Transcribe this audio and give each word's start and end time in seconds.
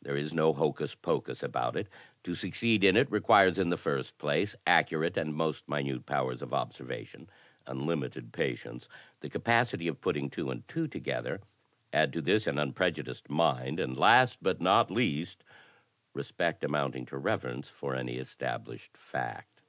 There 0.00 0.16
is 0.16 0.32
no 0.32 0.54
hocus 0.54 0.94
pocus 0.94 1.42
about 1.42 1.76
it. 1.76 1.88
To 2.22 2.34
succeed 2.34 2.82
in 2.82 2.96
it 2.96 3.10
requires, 3.10 3.58
in 3.58 3.68
the 3.68 3.76
first 3.76 4.16
place, 4.16 4.56
accurate 4.66 5.18
and 5.18 5.34
most 5.34 5.68
minute 5.68 6.06
powers 6.06 6.40
of 6.40 6.54
observation, 6.54 7.28
unlimited 7.66 8.32
patience, 8.32 8.88
the 9.20 9.28
capacity 9.28 9.86
of 9.86 10.00
putting 10.00 10.30
two 10.30 10.48
and 10.50 10.66
two 10.68 10.88
together. 10.88 11.42
Add 11.92 12.14
to 12.14 12.22
this 12.22 12.46
an 12.46 12.58
unprejudiced 12.58 13.28
mind, 13.28 13.78
and 13.78 13.94
last, 13.94 14.38
but 14.40 14.58
not 14.58 14.90
least, 14.90 15.44
respect, 16.14 16.62
amotmting 16.62 17.06
to 17.08 17.18
reverence, 17.18 17.68
for 17.68 17.94
any 17.94 18.14
established 18.16 18.96
fact. 18.96 19.60